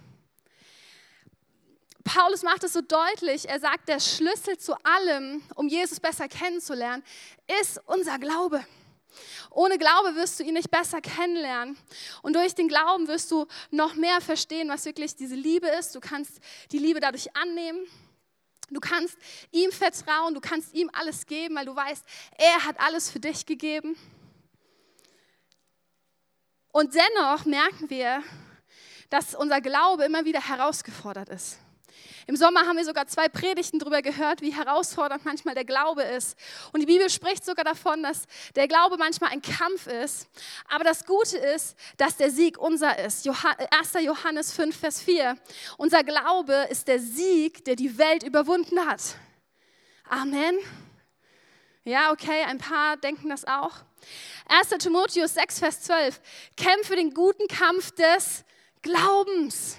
[2.03, 7.05] Paulus macht es so deutlich, er sagt, der Schlüssel zu allem, um Jesus besser kennenzulernen,
[7.61, 8.65] ist unser Glaube.
[9.51, 11.77] Ohne Glaube wirst du ihn nicht besser kennenlernen.
[12.23, 15.95] Und durch den Glauben wirst du noch mehr verstehen, was wirklich diese Liebe ist.
[15.95, 16.41] Du kannst
[16.73, 17.87] die Liebe dadurch annehmen.
[18.71, 19.17] Du kannst
[19.51, 22.05] ihm vertrauen, du kannst ihm alles geben, weil du weißt,
[22.37, 23.97] er hat alles für dich gegeben.
[26.71, 28.23] Und dennoch merken wir,
[29.09, 31.59] dass unser Glaube immer wieder herausgefordert ist.
[32.29, 36.37] Im Sommer haben wir sogar zwei Predigten darüber gehört, wie herausfordernd manchmal der Glaube ist.
[36.73, 40.29] Und die Bibel spricht sogar davon, dass der Glaube manchmal ein Kampf ist.
[40.69, 43.27] Aber das Gute ist, dass der Sieg unser ist.
[43.27, 44.05] 1.
[44.05, 45.39] Johannes 5, Vers 4.
[45.79, 49.01] Unser Glaube ist der Sieg, der die Welt überwunden hat.
[50.11, 50.59] Amen.
[51.85, 53.73] Ja, okay, ein paar denken das auch.
[54.49, 54.69] 1.
[54.81, 56.21] Timotheus 6, Vers 12.
[56.59, 58.45] Kämpfe den guten Kampf des
[58.83, 59.79] Glaubens.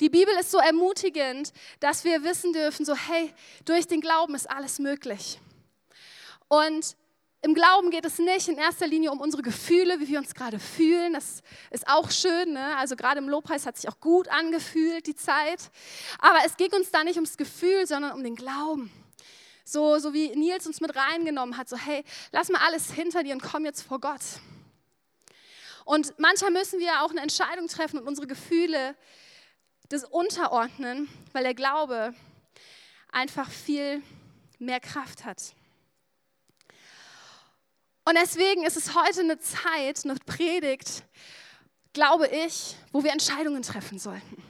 [0.00, 3.32] Die Bibel ist so ermutigend, dass wir wissen dürfen, so hey,
[3.64, 5.38] durch den Glauben ist alles möglich.
[6.48, 6.96] Und
[7.42, 10.58] im Glauben geht es nicht in erster Linie um unsere Gefühle, wie wir uns gerade
[10.58, 11.12] fühlen.
[11.12, 12.52] Das ist auch schön.
[12.52, 12.76] Ne?
[12.76, 15.70] Also gerade im Lobpreis hat sich auch gut angefühlt, die Zeit.
[16.18, 18.90] Aber es geht uns da nicht ums Gefühl, sondern um den Glauben.
[19.64, 23.34] So, so wie Nils uns mit reingenommen hat, so hey, lass mal alles hinter dir
[23.34, 24.22] und komm jetzt vor Gott.
[25.84, 28.96] Und manchmal müssen wir auch eine Entscheidung treffen und unsere Gefühle
[29.88, 32.14] das unterordnen, weil der Glaube
[33.12, 34.02] einfach viel
[34.58, 35.54] mehr Kraft hat.
[38.04, 41.02] Und deswegen ist es heute eine Zeit, eine Predigt,
[41.92, 44.42] glaube ich, wo wir Entscheidungen treffen sollten.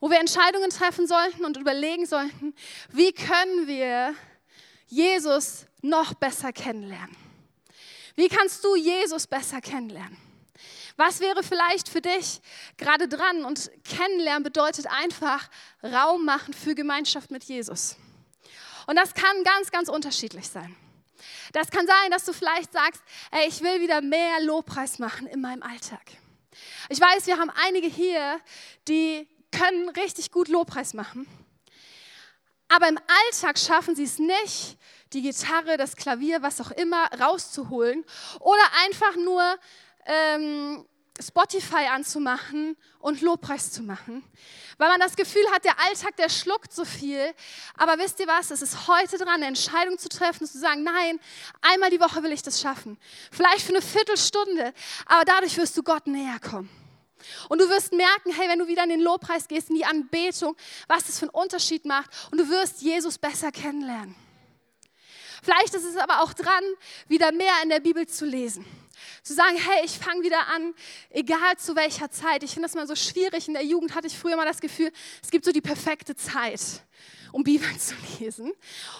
[0.00, 2.54] Wo wir Entscheidungen treffen sollten und überlegen sollten,
[2.90, 4.14] wie können wir
[4.88, 7.16] Jesus noch besser kennenlernen?
[8.16, 10.23] Wie kannst du Jesus besser kennenlernen?
[10.96, 12.40] Was wäre vielleicht für dich
[12.76, 13.44] gerade dran?
[13.44, 15.48] Und kennenlernen bedeutet einfach
[15.82, 17.96] Raum machen für Gemeinschaft mit Jesus.
[18.86, 20.76] Und das kann ganz, ganz unterschiedlich sein.
[21.52, 25.40] Das kann sein, dass du vielleicht sagst, ey, ich will wieder mehr Lobpreis machen in
[25.40, 26.02] meinem Alltag.
[26.88, 28.40] Ich weiß, wir haben einige hier,
[28.86, 31.26] die können richtig gut Lobpreis machen.
[32.68, 34.76] Aber im Alltag schaffen sie es nicht,
[35.12, 38.04] die Gitarre, das Klavier, was auch immer rauszuholen
[38.40, 39.58] oder einfach nur
[40.06, 40.84] ähm,
[41.20, 44.24] Spotify anzumachen und Lobpreis zu machen,
[44.78, 47.32] weil man das Gefühl hat, der Alltag, der schluckt so viel.
[47.76, 51.20] Aber wisst ihr was, es ist heute dran, eine Entscheidung zu treffen, zu sagen, nein,
[51.62, 52.98] einmal die Woche will ich das schaffen.
[53.30, 54.74] Vielleicht für eine Viertelstunde,
[55.06, 56.68] aber dadurch wirst du Gott näher kommen.
[57.48, 60.56] Und du wirst merken, hey, wenn du wieder in den Lobpreis gehst, in die Anbetung,
[60.88, 62.10] was das für einen Unterschied macht.
[62.30, 64.14] Und du wirst Jesus besser kennenlernen.
[65.42, 66.64] Vielleicht ist es aber auch dran,
[67.06, 68.64] wieder mehr in der Bibel zu lesen.
[69.22, 70.74] Zu sagen, hey, ich fange wieder an,
[71.10, 72.42] egal zu welcher Zeit.
[72.42, 73.48] Ich finde das mal so schwierig.
[73.48, 76.60] In der Jugend hatte ich früher mal das Gefühl, es gibt so die perfekte Zeit,
[77.32, 78.52] um Bibeln zu lesen.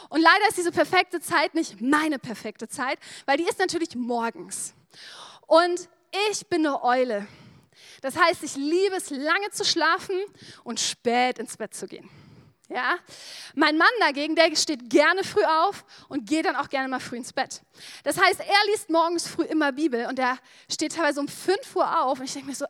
[0.08, 4.74] Und leider ist diese perfekte Zeit nicht meine perfekte Zeit, weil die ist natürlich morgens.
[5.46, 5.88] Und
[6.30, 7.26] ich bin eine Eule.
[8.02, 10.16] Das heißt, ich liebe es, lange zu schlafen
[10.62, 12.08] und spät ins Bett zu gehen.
[12.68, 12.96] Ja?
[13.54, 17.16] Mein Mann dagegen, der steht gerne früh auf und geht dann auch gerne mal früh
[17.16, 17.62] ins Bett.
[18.04, 20.38] Das heißt, er liest morgens früh immer Bibel und er
[20.70, 22.66] steht teilweise um 5 Uhr auf und ich denke mir so,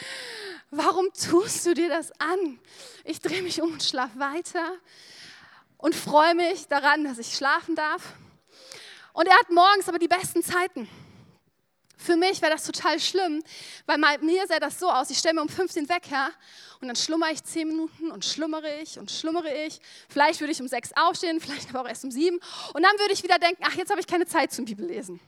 [0.70, 2.58] warum tust du dir das an?
[3.04, 4.72] Ich drehe mich um und schlafe weiter.
[5.76, 8.14] und freue mich daran, dass ich schlafen darf.
[9.12, 10.88] Und er hat morgens aber die besten Zeiten.
[12.00, 13.42] Für mich wäre das total schlimm,
[13.84, 16.30] weil mir sähe das so aus, ich stelle mir um 15 den Wecker
[16.80, 19.80] und dann schlummere ich 10 Minuten und schlummere ich und schlummere ich.
[20.08, 22.38] Vielleicht würde ich um 6 aufstehen, vielleicht aber auch erst um 7
[22.72, 25.20] und dann würde ich wieder denken, ach, jetzt habe ich keine Zeit zum Bibellesen.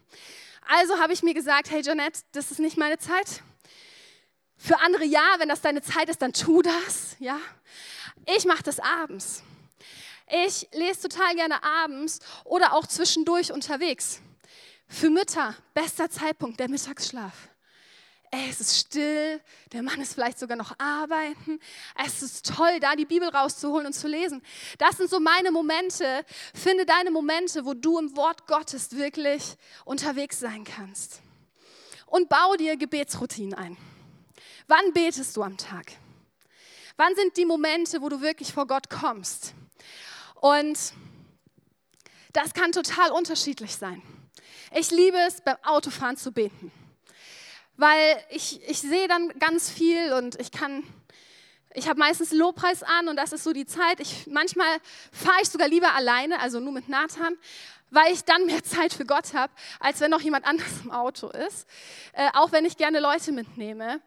[0.69, 3.43] Also habe ich mir gesagt, hey Janette, das ist nicht meine Zeit.
[4.57, 7.41] Für andere ja, wenn das deine Zeit ist, dann tu das, ja.
[8.37, 9.43] Ich mache das abends.
[10.45, 14.21] Ich lese total gerne abends oder auch zwischendurch unterwegs.
[14.93, 17.49] Für Mütter, bester Zeitpunkt, der Mittagsschlaf.
[18.33, 19.41] Es ist still,
[19.73, 21.61] der Mann ist vielleicht sogar noch arbeiten.
[22.05, 24.43] Es ist toll, da die Bibel rauszuholen und zu lesen.
[24.79, 26.27] Das sind so meine Momente.
[26.55, 31.21] Finde deine Momente, wo du im Wort Gottes wirklich unterwegs sein kannst.
[32.07, 33.77] Und bau dir Gebetsroutinen ein.
[34.67, 35.93] Wann betest du am Tag?
[36.97, 39.55] Wann sind die Momente, wo du wirklich vor Gott kommst?
[40.35, 40.79] Und
[42.33, 44.03] das kann total unterschiedlich sein.
[44.73, 46.71] Ich liebe es, beim Autofahren zu beten,
[47.77, 50.85] weil ich, ich sehe dann ganz viel und ich kann,
[51.75, 53.99] ich habe meistens Lobpreis an und das ist so die Zeit.
[53.99, 54.69] Ich, manchmal
[55.11, 57.37] fahre ich sogar lieber alleine, also nur mit Nathan,
[57.91, 61.29] weil ich dann mehr Zeit für Gott habe, als wenn noch jemand anderes im Auto
[61.29, 61.67] ist.
[62.13, 64.01] Äh, auch wenn ich gerne Leute mitnehme.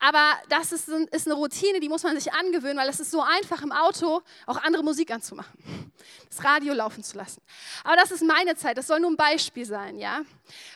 [0.00, 3.22] Aber das ist, ist, eine Routine, die muss man sich angewöhnen, weil es ist so
[3.22, 5.58] einfach im Auto auch andere Musik anzumachen,
[6.28, 7.40] das Radio laufen zu lassen.
[7.84, 10.20] Aber das ist meine Zeit, das soll nur ein Beispiel sein, ja?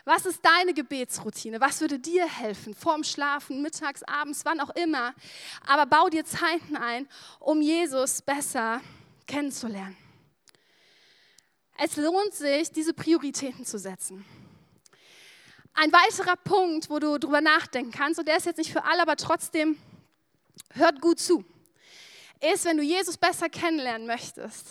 [0.07, 1.61] Was ist deine Gebetsroutine?
[1.61, 2.75] Was würde dir helfen?
[2.75, 5.15] Vorm Schlafen, mittags, abends, wann auch immer.
[5.67, 7.07] Aber bau dir Zeiten ein,
[7.39, 8.81] um Jesus besser
[9.27, 10.08] kennenzulernen.
[11.81, 14.25] Es lohnt sich, diese Prioritäten zu setzen.
[15.75, 19.01] Ein weiterer Punkt, wo du drüber nachdenken kannst, und der ist jetzt nicht für alle,
[19.01, 19.79] aber trotzdem,
[20.73, 21.45] hört gut zu,
[22.41, 24.67] ist, wenn du Jesus besser kennenlernen möchtest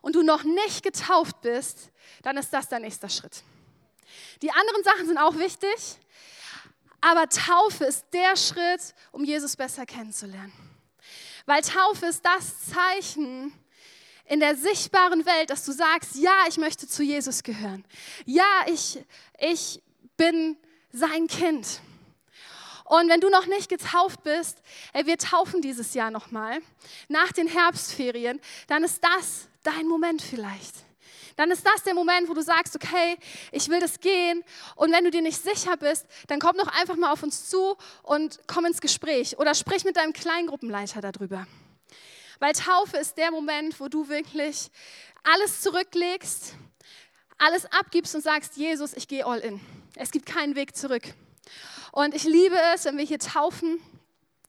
[0.00, 1.90] und du noch nicht getauft bist,
[2.22, 3.42] dann ist das dein nächster Schritt.
[4.40, 5.98] Die anderen Sachen sind auch wichtig,
[7.02, 10.52] aber Taufe ist der Schritt, um Jesus besser kennenzulernen.
[11.44, 13.52] Weil Taufe ist das Zeichen
[14.30, 17.84] in der sichtbaren Welt, dass du sagst, ja, ich möchte zu Jesus gehören.
[18.26, 19.02] Ja, ich,
[19.40, 19.82] ich
[20.16, 20.56] bin
[20.92, 21.80] sein Kind.
[22.84, 24.62] Und wenn du noch nicht getauft bist,
[25.04, 26.60] wir taufen dieses Jahr nochmal,
[27.08, 30.74] nach den Herbstferien, dann ist das dein Moment vielleicht.
[31.34, 33.16] Dann ist das der Moment, wo du sagst, okay,
[33.50, 34.44] ich will das gehen.
[34.76, 37.76] Und wenn du dir nicht sicher bist, dann komm doch einfach mal auf uns zu
[38.04, 41.48] und komm ins Gespräch oder sprich mit deinem Kleingruppenleiter darüber.
[42.40, 44.70] Weil Taufe ist der Moment, wo du wirklich
[45.22, 46.54] alles zurücklegst,
[47.38, 49.60] alles abgibst und sagst, Jesus, ich gehe all in.
[49.94, 51.02] Es gibt keinen Weg zurück.
[51.92, 53.80] Und ich liebe es, wenn wir hier taufen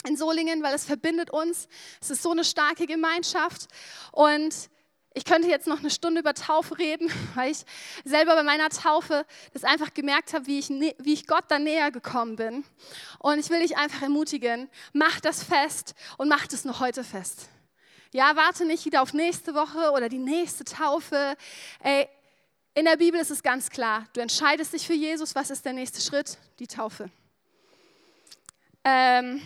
[0.07, 1.67] in Solingen, weil es verbindet uns.
[1.99, 3.67] Es ist so eine starke Gemeinschaft.
[4.13, 4.55] Und
[5.13, 7.65] ich könnte jetzt noch eine Stunde über Taufe reden, weil ich
[8.05, 11.91] selber bei meiner Taufe das einfach gemerkt habe, wie ich, wie ich Gott da näher
[11.91, 12.63] gekommen bin.
[13.19, 17.49] Und ich will dich einfach ermutigen, mach das fest und mach das noch heute fest.
[18.13, 21.37] Ja, warte nicht wieder auf nächste Woche oder die nächste Taufe.
[21.81, 22.09] Ey,
[22.73, 25.71] in der Bibel ist es ganz klar, du entscheidest dich für Jesus, was ist der
[25.71, 26.37] nächste Schritt?
[26.59, 27.09] Die Taufe.
[28.83, 29.41] Ähm,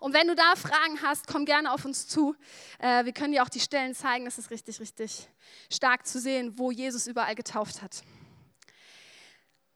[0.00, 2.34] und wenn du da Fragen hast, komm gerne auf uns zu.
[2.78, 5.28] Äh, wir können dir auch die Stellen zeigen, das ist richtig, richtig
[5.70, 8.02] stark zu sehen, wo Jesus überall getauft hat.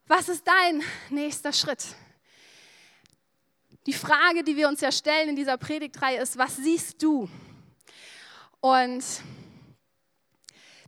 [0.07, 1.85] Was ist dein nächster Schritt?
[3.85, 7.29] Die Frage, die wir uns ja stellen in dieser Predigtreihe ist, was siehst du?
[8.67, 9.05] Und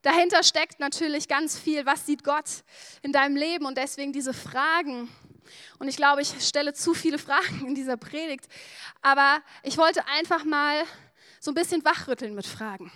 [0.03, 2.64] Dahinter steckt natürlich ganz viel, was sieht Gott
[3.03, 5.09] in deinem Leben und deswegen diese Fragen.
[5.79, 8.49] Und ich glaube, ich stelle zu viele Fragen in dieser Predigt,
[9.01, 10.83] aber ich wollte einfach mal
[11.38, 12.91] so ein bisschen wachrütteln mit Fragen.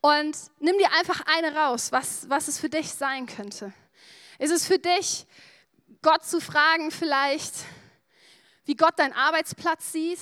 [0.00, 3.72] Und nimm dir einfach eine raus, was, was es für dich sein könnte.
[4.40, 5.26] Ist es für dich,
[6.02, 7.54] Gott zu fragen vielleicht,
[8.64, 10.20] wie Gott deinen Arbeitsplatz sieht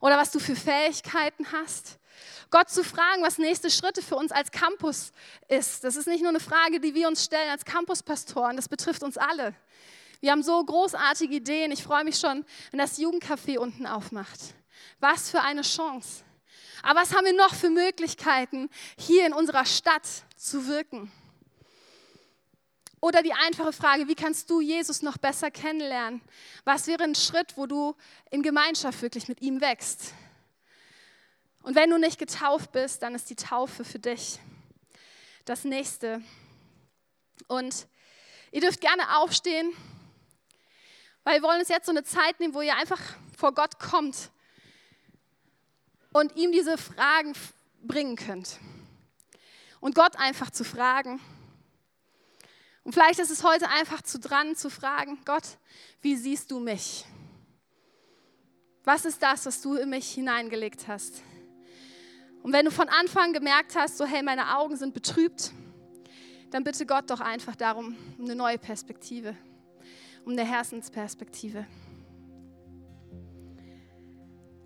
[0.00, 1.99] oder was du für Fähigkeiten hast?
[2.50, 5.12] Gott zu fragen, was nächste Schritte für uns als Campus
[5.48, 5.84] ist.
[5.84, 9.16] Das ist nicht nur eine Frage, die wir uns stellen als Campuspastoren, das betrifft uns
[9.16, 9.54] alle.
[10.20, 11.72] Wir haben so großartige Ideen.
[11.72, 14.38] Ich freue mich schon, wenn das Jugendcafé unten aufmacht.
[14.98, 16.24] Was für eine Chance.
[16.82, 21.10] Aber was haben wir noch für Möglichkeiten, hier in unserer Stadt zu wirken?
[23.00, 26.20] Oder die einfache Frage, wie kannst du Jesus noch besser kennenlernen?
[26.64, 27.94] Was wäre ein Schritt, wo du
[28.30, 30.12] in Gemeinschaft wirklich mit ihm wächst?
[31.62, 34.38] Und wenn du nicht getauft bist, dann ist die Taufe für dich
[35.44, 36.22] das nächste.
[37.48, 37.86] Und
[38.50, 39.72] ihr dürft gerne aufstehen,
[41.24, 43.00] weil wir wollen uns jetzt so eine Zeit nehmen, wo ihr einfach
[43.36, 44.30] vor Gott kommt
[46.12, 47.34] und ihm diese Fragen
[47.82, 48.58] bringen könnt.
[49.80, 51.20] und Gott einfach zu fragen.
[52.84, 55.44] Und vielleicht ist es heute einfach zu dran zu fragen, Gott,
[56.02, 57.04] wie siehst du mich?
[58.84, 61.22] Was ist das, was du in mich hineingelegt hast?
[62.42, 65.52] Und wenn du von Anfang gemerkt hast, so hey, meine Augen sind betrübt,
[66.50, 69.36] dann bitte Gott doch einfach darum, um eine neue Perspektive,
[70.24, 71.66] um eine Herzensperspektive.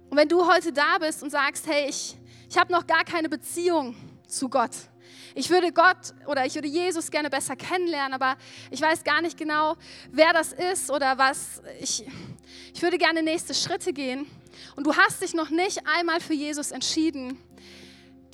[0.09, 2.17] Und wenn du heute da bist und sagst, hey, ich,
[2.49, 3.97] ich habe noch gar keine Beziehung
[4.29, 4.71] zu Gott.
[5.35, 8.37] Ich würde Gott oder ich würde Jesus gerne besser kennenlernen, aber
[8.71, 9.75] ich weiß gar nicht genau,
[10.13, 11.61] wer das ist oder was.
[11.81, 12.07] Ich,
[12.73, 14.27] ich würde gerne nächste Schritte gehen.
[14.77, 17.37] Und du hast dich noch nicht einmal für Jesus entschieden,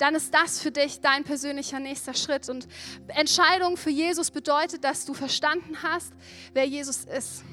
[0.01, 2.49] dann ist das für dich dein persönlicher nächster Schritt.
[2.49, 2.67] Und
[3.09, 6.11] Entscheidung für Jesus bedeutet, dass du verstanden hast,
[6.53, 7.43] wer Jesus ist.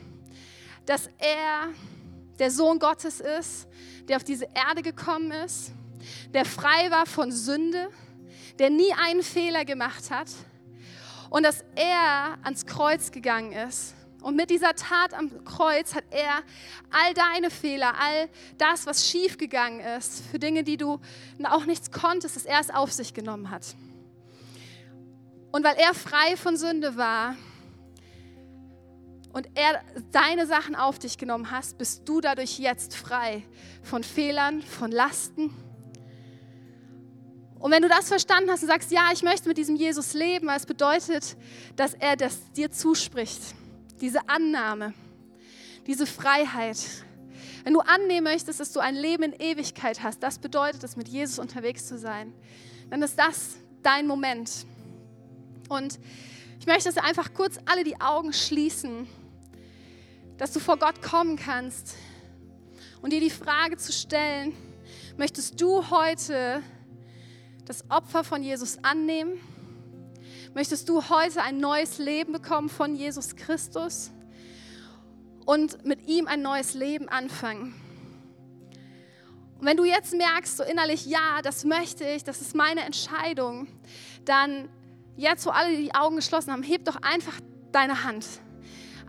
[0.86, 1.68] Dass er
[2.38, 3.68] der Sohn Gottes ist,
[4.08, 5.72] der auf diese Erde gekommen ist,
[6.32, 7.90] der frei war von Sünde,
[8.58, 10.28] der nie einen Fehler gemacht hat
[11.28, 16.42] und dass er ans Kreuz gegangen ist und mit dieser Tat am Kreuz hat er
[16.90, 18.28] all deine Fehler, all
[18.58, 21.00] das, was schiefgegangen ist, für Dinge, die du
[21.44, 23.76] auch nichts konntest, dass er es auf sich genommen hat.
[25.52, 27.36] Und weil er frei von Sünde war
[29.32, 33.44] und er deine Sachen auf dich genommen hast, bist du dadurch jetzt frei
[33.82, 35.54] von Fehlern, von Lasten.
[37.60, 40.48] Und wenn du das verstanden hast und sagst, ja, ich möchte mit diesem Jesus leben,
[40.48, 41.36] weil es bedeutet,
[41.76, 43.54] dass er das dir zuspricht
[44.00, 44.94] diese Annahme,
[45.86, 46.78] diese Freiheit.
[47.64, 51.08] Wenn du annehmen möchtest, dass du ein Leben in Ewigkeit hast, das bedeutet es, mit
[51.08, 52.32] Jesus unterwegs zu sein,
[52.90, 54.66] dann ist das dein Moment.
[55.68, 55.98] Und
[56.60, 59.06] ich möchte, dass wir einfach kurz alle die Augen schließen,
[60.38, 61.96] dass du vor Gott kommen kannst
[63.02, 64.54] und dir die Frage zu stellen,
[65.16, 66.62] möchtest du heute
[67.64, 69.40] das Opfer von Jesus annehmen?
[70.54, 74.10] Möchtest du heute ein neues Leben bekommen von Jesus Christus
[75.44, 77.74] und mit ihm ein neues Leben anfangen?
[79.58, 83.66] Und wenn du jetzt merkst, so innerlich, ja, das möchte ich, das ist meine Entscheidung,
[84.24, 84.68] dann
[85.16, 87.40] jetzt, wo alle die Augen geschlossen haben, heb doch einfach
[87.72, 88.24] deine Hand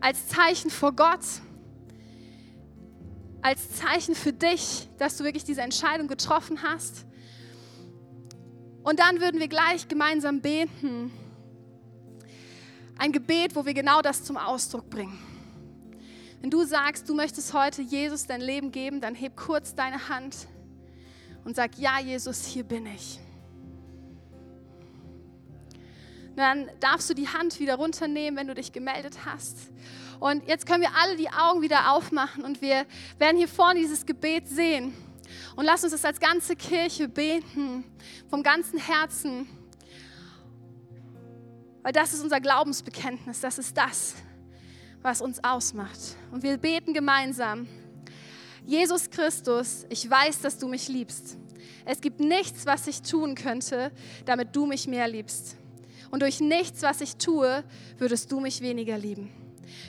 [0.02, 1.20] als Zeichen vor Gott,
[3.42, 7.06] als Zeichen für dich, dass du wirklich diese Entscheidung getroffen hast.
[8.84, 11.12] Und dann würden wir gleich gemeinsam beten.
[13.00, 15.18] Ein Gebet, wo wir genau das zum Ausdruck bringen.
[16.42, 20.36] Wenn du sagst, du möchtest heute Jesus dein Leben geben, dann heb kurz deine Hand
[21.46, 23.22] und sag, ja Jesus, hier bin ich.
[26.36, 29.58] Dann darfst du die Hand wieder runternehmen, wenn du dich gemeldet hast.
[30.20, 32.86] Und jetzt können wir alle die Augen wieder aufmachen und wir
[33.18, 34.94] werden hier vorne dieses Gebet sehen.
[35.56, 37.86] Und lass uns das als ganze Kirche beten,
[38.30, 39.48] vom ganzen Herzen.
[41.82, 44.16] Weil das ist unser Glaubensbekenntnis, das ist das,
[45.02, 46.00] was uns ausmacht.
[46.32, 47.68] Und wir beten gemeinsam.
[48.66, 51.38] Jesus Christus, ich weiß, dass du mich liebst.
[51.86, 53.92] Es gibt nichts, was ich tun könnte,
[54.26, 55.56] damit du mich mehr liebst.
[56.12, 57.64] Und durch nichts, was ich tue,
[57.98, 59.32] würdest du mich weniger lieben.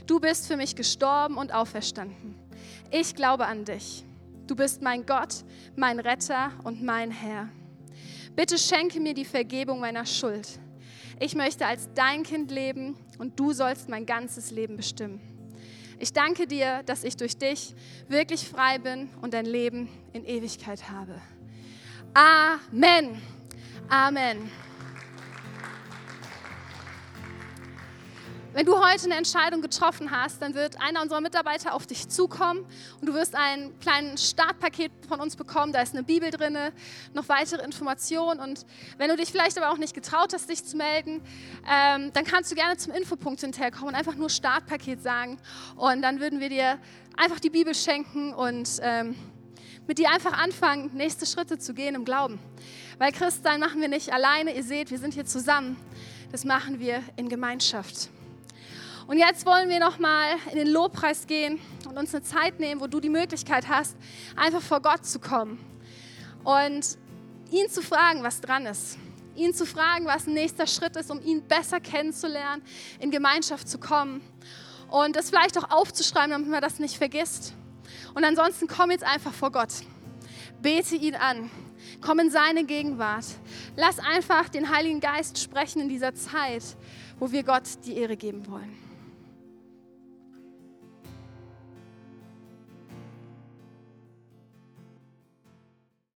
[0.06, 2.36] Du bist für mich gestorben und auferstanden.
[2.90, 4.04] Ich glaube an dich.
[4.46, 5.44] Du bist mein Gott,
[5.76, 7.48] mein Retter und mein Herr.
[8.36, 10.60] Bitte schenke mir die Vergebung meiner Schuld
[11.20, 15.20] ich möchte als dein Kind leben und du sollst mein ganzes Leben bestimmen.
[15.98, 17.74] Ich danke dir, dass ich durch dich
[18.08, 21.20] wirklich frei bin und ein Leben in Ewigkeit habe.
[22.14, 23.20] Amen.
[23.88, 24.50] Amen.
[28.52, 32.66] Wenn du heute eine Entscheidung getroffen hast, dann wird einer unserer Mitarbeiter auf dich zukommen
[33.00, 35.72] und du wirst ein kleines Startpaket von uns bekommen.
[35.72, 36.58] Da ist eine Bibel drin,
[37.14, 38.40] noch weitere Informationen.
[38.40, 38.66] Und
[38.98, 41.22] wenn du dich vielleicht aber auch nicht getraut hast, dich zu melden,
[41.70, 45.38] ähm, dann kannst du gerne zum Infopunkt hinterherkommen und einfach nur Startpaket sagen.
[45.76, 46.80] Und dann würden wir dir
[47.16, 49.14] einfach die Bibel schenken und ähm,
[49.86, 52.40] mit dir einfach anfangen, nächste Schritte zu gehen im Glauben.
[52.98, 54.56] Weil Christsein machen wir nicht alleine.
[54.56, 55.76] Ihr seht, wir sind hier zusammen.
[56.32, 58.10] Das machen wir in Gemeinschaft.
[59.10, 62.80] Und jetzt wollen wir noch mal in den Lobpreis gehen und uns eine Zeit nehmen,
[62.80, 63.96] wo du die Möglichkeit hast,
[64.36, 65.58] einfach vor Gott zu kommen
[66.44, 66.96] und
[67.50, 68.98] ihn zu fragen, was dran ist.
[69.34, 72.62] Ihn zu fragen, was ein nächster Schritt ist, um ihn besser kennenzulernen,
[73.00, 74.20] in Gemeinschaft zu kommen
[74.88, 77.52] und das vielleicht auch aufzuschreiben, damit man das nicht vergisst.
[78.14, 79.72] Und ansonsten komm jetzt einfach vor Gott.
[80.62, 81.50] Bete ihn an.
[82.00, 83.26] Komm in seine Gegenwart.
[83.76, 86.62] Lass einfach den Heiligen Geist sprechen in dieser Zeit,
[87.18, 88.89] wo wir Gott die Ehre geben wollen.